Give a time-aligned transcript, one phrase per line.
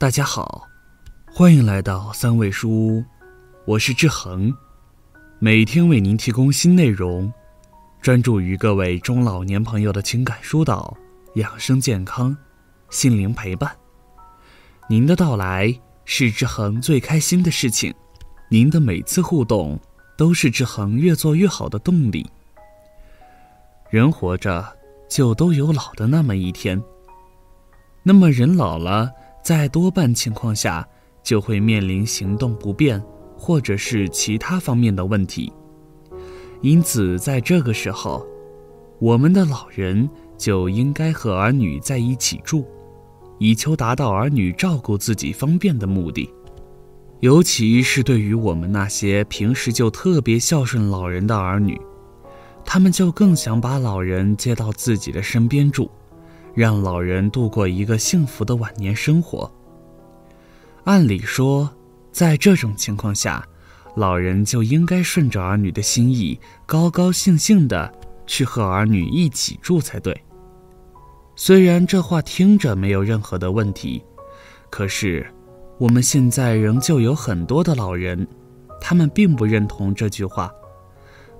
[0.00, 0.66] 大家好，
[1.30, 3.04] 欢迎来到三味书屋，
[3.66, 4.50] 我是志恒，
[5.38, 7.30] 每天为您提供新内容，
[8.00, 10.96] 专注于各位中老年朋友的情感疏导、
[11.34, 12.34] 养生健康、
[12.88, 13.76] 心灵陪伴。
[14.88, 17.94] 您的到来是志恒最开心的事情，
[18.48, 19.78] 您的每次互动
[20.16, 22.26] 都是志恒越做越好的动力。
[23.90, 24.66] 人活着
[25.10, 26.82] 就都有老的那么一天。
[28.02, 30.86] 那么人老了，在多半情况下
[31.22, 33.02] 就会面临行动不便，
[33.36, 35.52] 或者是其他方面的问题。
[36.62, 38.26] 因此，在这个时候，
[38.98, 42.66] 我们的老人就应该和儿女在一起住，
[43.38, 46.28] 以求达到儿女照顾自己方便的目的。
[47.20, 51.80] 尤其是对于我们那些平时就特别孝顺老人的儿女，
[52.64, 55.90] 他们就更想把老人接到自己的身边住。
[56.60, 59.50] 让老人度过一个幸福的晚年生活。
[60.84, 61.70] 按理说，
[62.12, 63.42] 在这种情况下，
[63.96, 67.90] 老人就应该顺着儿女的心意，高高兴兴的
[68.26, 70.14] 去和儿女一起住才对。
[71.34, 74.04] 虽然这话听着没有任何的问题，
[74.68, 75.26] 可是
[75.78, 78.28] 我们现在仍旧有很多的老人，
[78.82, 80.52] 他们并不认同这句话，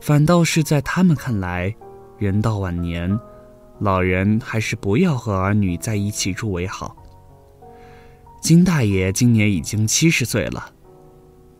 [0.00, 1.76] 反倒是在他们看来，
[2.16, 3.20] 人到晚年。
[3.80, 6.94] 老人还是不要和儿女在一起住为好。
[8.42, 10.70] 金大爷今年已经七十岁了，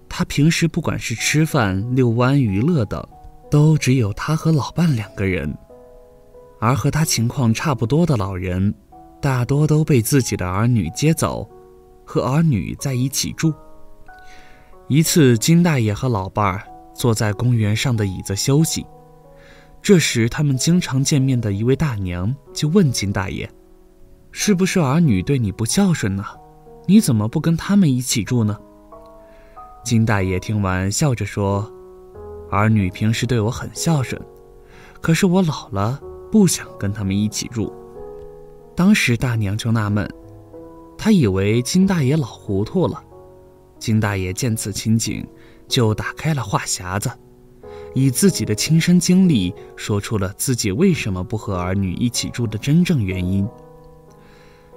[0.08, 3.02] 他平时不管是吃饭、遛弯、娱乐等，
[3.50, 5.52] 都只有他和老伴两个人。
[6.60, 8.74] 而和他情况差不多的老人，
[9.20, 11.48] 大多都被自己的儿女接走，
[12.04, 13.52] 和儿女在一起住。
[14.88, 16.62] 一次，金大爷和老伴儿
[16.94, 18.84] 坐在公园上的椅子休息。
[19.82, 23.50] 这时，他们经常见面的一位大娘就问金大爷
[24.30, 26.24] ：“是不是儿女对你不孝顺呢？
[26.86, 28.58] 你怎么不跟他们一起住呢？”
[29.82, 31.70] 金大爷听完，笑着说
[32.52, 34.20] ：“儿女平时对我很孝顺，
[35.00, 35.98] 可是我老了
[36.30, 37.72] 不想跟他们一起住。”
[38.76, 40.08] 当时大娘就纳闷，
[40.98, 43.02] 她以为金大爷老糊涂了。
[43.78, 45.26] 金大爷见此情景，
[45.66, 47.10] 就打开了话匣子。
[47.94, 53.48] 以自己的亲身经历说出了自己为什么不和儿女一起住的真正原因。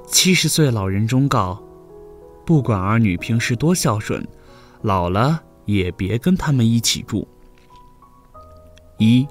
[0.08, 1.62] 七十岁老人忠告：
[2.46, 4.26] 不管儿女平时多孝顺，
[4.82, 7.28] 老了也别跟他们一起住。
[8.98, 9.28] 一，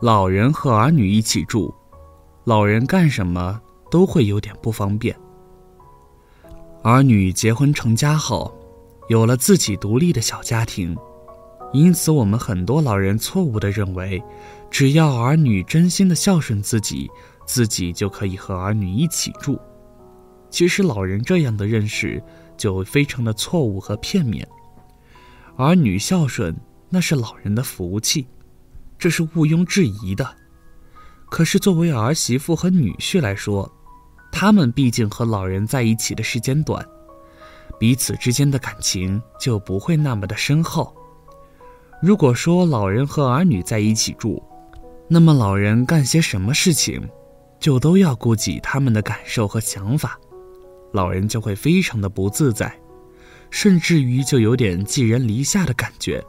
[0.00, 1.74] 老人和儿女一起住，
[2.44, 5.16] 老人干什么都会有点不方便。
[6.82, 8.54] 儿女结婚成家后，
[9.08, 10.96] 有了自己独立的小家庭。
[11.74, 14.22] 因此，我们很多老人错误地认为，
[14.70, 17.10] 只要儿女真心的孝顺自己，
[17.44, 19.60] 自己就可以和儿女一起住。
[20.50, 22.22] 其实，老人这样的认识
[22.56, 24.46] 就非常的错误和片面。
[25.56, 26.54] 儿女孝顺
[26.88, 28.24] 那是老人的福气，
[28.96, 30.24] 这是毋庸置疑的。
[31.28, 33.68] 可是，作为儿媳妇和女婿来说，
[34.30, 36.86] 他们毕竟和老人在一起的时间短，
[37.80, 40.94] 彼此之间的感情就不会那么的深厚。
[42.04, 44.42] 如果说老人和儿女在一起住，
[45.08, 47.00] 那么老人干些什么事情，
[47.58, 50.20] 就都要顾及他们的感受和想法，
[50.92, 52.70] 老人就会非常的不自在，
[53.48, 56.22] 甚至于就有点寄人篱下的感觉。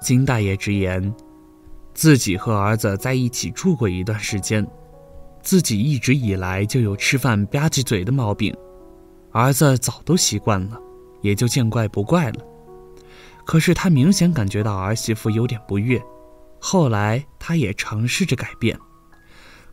[0.00, 1.14] 金大爷直言，
[1.92, 4.66] 自己和儿子在一起住过一段时间，
[5.42, 8.56] 自己一直以来就有吃饭吧唧嘴的毛病，
[9.32, 10.80] 儿子早都习惯了，
[11.20, 12.46] 也就见怪不怪了。
[13.50, 16.00] 可是他明显感觉到儿媳妇有点不悦，
[16.60, 18.78] 后来他也尝试着改变，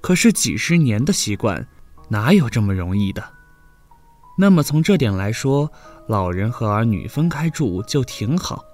[0.01, 1.67] 可是几十年的习惯，
[2.09, 3.23] 哪有这么容易的？
[4.35, 5.71] 那么从这点来说，
[6.07, 8.66] 老人和儿女分开住就挺好。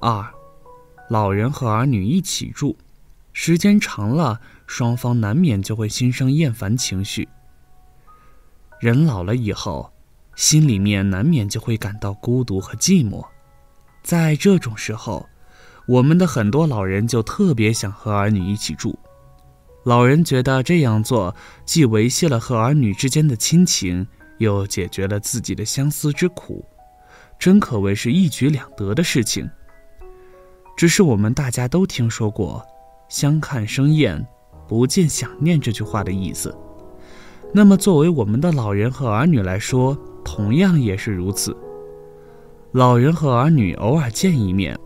[0.00, 0.24] 二，
[1.10, 2.76] 老人和儿女一起住，
[3.32, 7.28] 时间长了，双方难免就会心生厌烦情绪。
[8.78, 9.92] 人老了以后，
[10.36, 13.26] 心里面难免就会感到孤独和寂寞。
[14.04, 15.26] 在这种时候，
[15.86, 18.96] 我们的很多老人就特别想和儿女一起住。
[19.84, 21.34] 老人觉得这样做
[21.64, 24.06] 既维系了和儿女之间的亲情，
[24.36, 26.62] 又解决了自己的相思之苦，
[27.38, 29.48] 真可谓是一举两得的事情。
[30.76, 32.62] 只是我们大家都听说过
[33.08, 34.22] “相看生厌，
[34.68, 36.54] 不见想念”这句话的意思。
[37.54, 41.56] 那么，作为我们的老人和儿女来说，同样也是如此。
[42.74, 44.76] 老人和儿女偶尔见一面，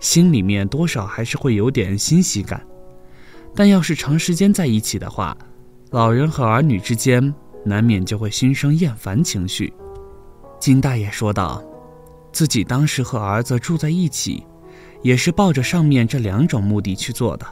[0.00, 2.66] 心里面多少还是会有点欣喜感。
[3.54, 5.36] 但要是长时间在一起的话，
[5.90, 9.70] 老人和儿女之间难免就会心生厌烦情绪。
[10.58, 11.62] 金大爷说道
[12.32, 14.42] ：“自己当时和儿子住在一起，
[15.02, 17.46] 也是抱着上面这两种目的去做的。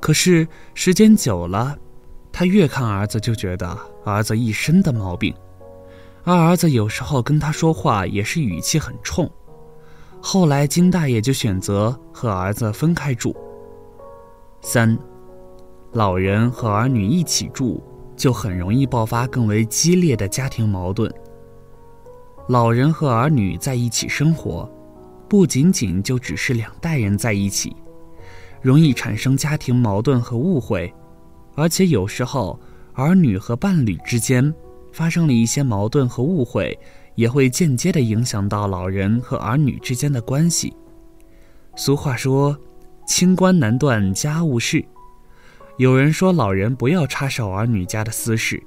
[0.00, 1.78] 可是时间久了，
[2.32, 5.32] 他越看儿子就觉得儿子一身的毛病，
[6.28, 9.26] 二儿子有时候跟他说话也是语气很冲。
[10.20, 13.34] 后来金大爷就选择和儿子分开住。
[14.60, 14.98] 三，
[15.92, 17.82] 老人和儿女一起住，
[18.14, 21.10] 就很容易爆发更为激烈的家庭矛盾。”
[22.46, 24.70] 老人和儿女在一起生活，
[25.30, 27.74] 不仅仅就只是两代人在一起，
[28.60, 30.92] 容易产生家庭矛盾和误会，
[31.54, 32.60] 而且有时候
[32.92, 34.54] 儿女和伴侣之间
[34.98, 36.76] 发生了一些矛盾和误会，
[37.14, 40.74] 也会间接的影响到老人和儿女之间的关系。
[41.76, 42.58] 俗话说
[43.06, 44.84] ：“清官难断家务事。”
[45.78, 48.60] 有人说老人不要插手儿女家的私事，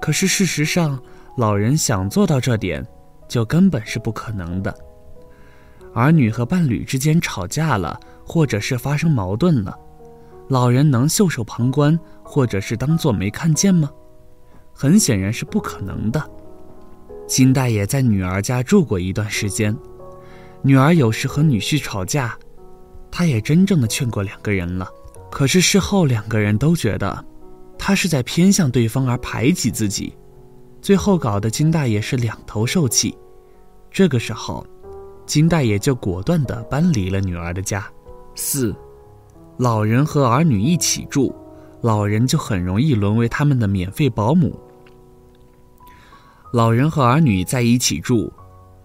[0.00, 1.02] 可是事实上。
[1.36, 2.86] 老人想做到这点，
[3.26, 4.76] 就根本是不可能的。
[5.94, 9.74] 儿女和伴侣之间吵架了，或者是发生矛盾了，
[10.48, 13.90] 老人能袖手旁观，或者是当做没看见吗？
[14.72, 16.22] 很显然是不可能的。
[17.26, 19.76] 金大爷在女儿家住过一段时间，
[20.62, 22.36] 女儿有时和女婿吵架，
[23.10, 24.88] 他也真正的劝过两个人了，
[25.30, 27.24] 可是事后两个人都觉得，
[27.78, 30.12] 他是在偏向对方而排挤自己。
[30.82, 33.16] 最后搞得金大爷是两头受气，
[33.90, 34.66] 这个时候，
[35.26, 37.86] 金大爷就果断地搬离了女儿的家。
[38.34, 38.74] 四，
[39.58, 41.34] 老人和儿女一起住，
[41.80, 44.58] 老人就很容易沦为他们的免费保姆。
[46.52, 48.32] 老人和儿女在一起住，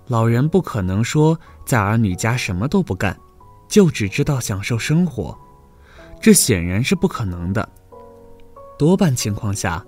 [0.08, 3.18] 老人不可能说在儿女家什么都不干，
[3.68, 5.38] 就只知道享受生活，
[6.22, 7.68] 这显然是不可能的。
[8.78, 9.84] 多半情况下。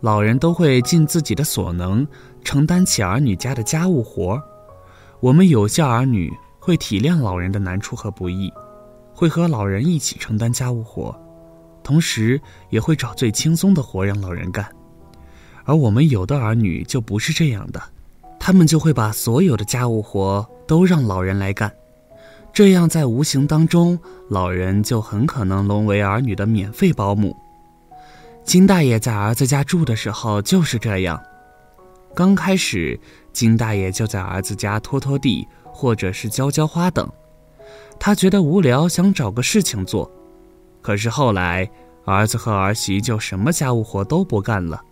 [0.00, 2.04] 老人都会尽自己的所能
[2.42, 4.36] 承担起儿女家的家务活，
[5.20, 6.28] 我们有些儿女
[6.58, 8.52] 会体谅老人的难处和不易，
[9.14, 11.16] 会和老人一起承担家务活，
[11.82, 12.40] 同时
[12.70, 14.66] 也会找最轻松的活让老人干。
[15.64, 17.82] 而我们有的儿女就不是这样的，
[18.40, 21.72] 他们就会把所有的家务活都让老人来干，
[22.52, 23.98] 这样在无形当中，
[24.28, 27.36] 老人就很可能沦为儿女的免费保姆。
[28.44, 31.22] 金大爷在儿子家住的时候就是这样。
[32.14, 32.98] 刚开始，
[33.32, 37.08] 金大爷就在儿子家拖拖地，或者是浇浇花等。
[38.00, 40.10] 他觉得无聊，想找个事情做。
[40.82, 41.70] 可是后来，
[42.04, 44.82] 儿子和儿媳就什么家务活都不干了。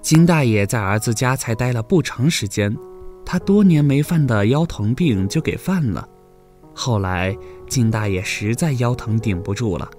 [0.00, 2.74] 金大爷在儿子家才待了不长时间，
[3.26, 6.08] 他多年没犯的腰疼病就给犯了。
[6.72, 7.36] 后来，
[7.68, 9.90] 金大爷实在腰疼顶不住了。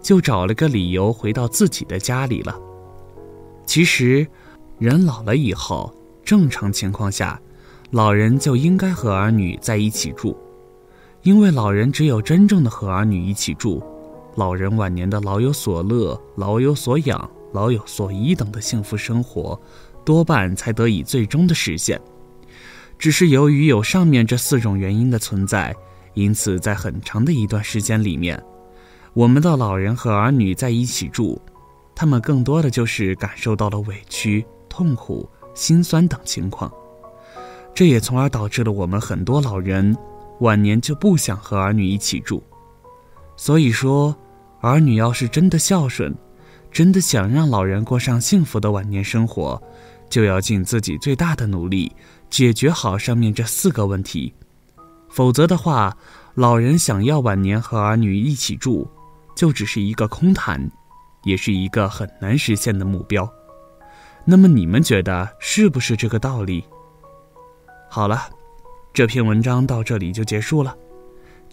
[0.00, 2.56] 就找了个理由回到自己的家里了。
[3.64, 4.24] 其实，
[4.78, 5.92] 人老了以后，
[6.24, 7.40] 正常情况下，
[7.90, 10.38] 老人就应该和儿女在一起住，
[11.22, 13.82] 因为老人只有真正的和儿女一起住，
[14.36, 19.58] 老人晚年的老有所乐、老有所养、老有所依等的幸福生活，
[20.04, 22.00] 多半才得以最终的实现。
[22.98, 25.74] 只是由于有上面这四种原因的存在，
[26.14, 28.42] 因此在很长的一段时间里面。
[29.14, 31.40] 我们的老人和儿女在一起住，
[31.94, 36.70] 他们更多的就是感受到了委屈、痛苦、心酸等情况，
[37.74, 39.96] 这也从而导致了我们很多老人
[40.40, 42.42] 晚年就不想和儿女一起住。
[43.38, 44.16] 所以说，
[44.66, 46.12] 儿女要是真的孝顺，
[46.72, 49.62] 真的想让老人过上幸福的晚年生活，
[50.10, 51.90] 就要尽自己最大的努力
[52.28, 54.34] 解决好上面这四个问题，
[55.08, 55.96] 否则的话，
[56.34, 58.90] 老人想要晚年和儿女一起住。
[59.36, 60.58] 就只是一个空谈，
[61.22, 63.30] 也是一个很难实现的目标。
[64.24, 66.64] 那么你们觉得是不是这个道理？
[67.90, 68.30] 好了，
[68.94, 70.74] 这篇文章到这里就结束了。